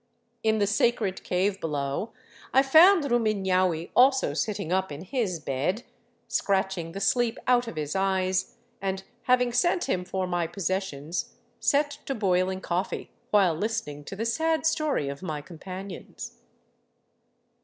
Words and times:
In 0.41 0.57
the 0.57 0.65
sacred 0.65 1.23
cave 1.23 1.59
below 1.61 2.11
I 2.55 2.63
found 2.63 3.03
Rumiiiaui 3.03 3.91
also 3.95 4.33
sitting 4.33 4.71
up 4.71 4.91
in 4.91 5.03
his" 5.03 5.39
bed," 5.39 5.83
scratching 6.27 6.93
the 6.93 6.99
sleep 6.99 7.37
out 7.45 7.67
of 7.67 7.75
his 7.75 7.95
eyes, 7.95 8.55
and 8.81 9.03
having 9.25 9.53
sent 9.53 9.87
him 9.87 10.03
for 10.03 10.25
my 10.25 10.47
possessions 10.47 11.35
set 11.59 11.99
to 12.07 12.15
boiling 12.15 12.61
coffee 12.61 13.11
while 13.29 13.53
listening 13.53 14.03
to 14.05 14.15
the 14.15 14.25
sad 14.25 14.65
story 14.65 15.07
of 15.07 15.21
my 15.21 15.39
companions. 15.39 16.39